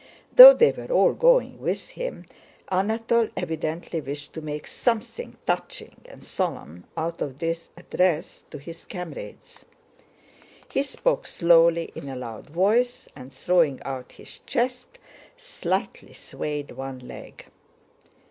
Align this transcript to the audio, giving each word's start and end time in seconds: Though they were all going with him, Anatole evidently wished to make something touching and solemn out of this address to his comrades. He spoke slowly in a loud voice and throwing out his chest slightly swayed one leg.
Though 0.35 0.55
they 0.55 0.71
were 0.71 0.91
all 0.91 1.13
going 1.13 1.59
with 1.61 1.89
him, 1.89 2.25
Anatole 2.71 3.29
evidently 3.37 4.01
wished 4.01 4.33
to 4.33 4.41
make 4.41 4.65
something 4.65 5.37
touching 5.45 5.95
and 6.05 6.23
solemn 6.23 6.85
out 6.97 7.21
of 7.21 7.37
this 7.37 7.69
address 7.77 8.43
to 8.49 8.57
his 8.57 8.83
comrades. 8.85 9.63
He 10.71 10.81
spoke 10.81 11.27
slowly 11.27 11.91
in 11.93 12.09
a 12.09 12.15
loud 12.15 12.47
voice 12.49 13.07
and 13.15 13.31
throwing 13.31 13.79
out 13.83 14.13
his 14.13 14.39
chest 14.39 14.97
slightly 15.37 16.13
swayed 16.13 16.71
one 16.71 16.97
leg. 17.07 17.45